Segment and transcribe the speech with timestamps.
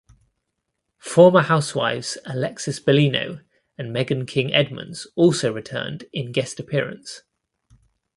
[0.97, 3.43] Former housewives Alexis Bellino
[3.77, 7.21] and Meghan King Edmonds also returned in guest appearance.